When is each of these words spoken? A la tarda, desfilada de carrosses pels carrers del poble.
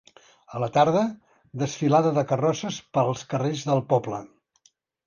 A 0.53 0.61
la 0.63 0.69
tarda, 0.77 1.03
desfilada 1.65 2.15
de 2.17 2.25
carrosses 2.33 2.81
pels 2.99 3.25
carrers 3.35 3.67
del 3.71 3.89
poble. 3.95 4.27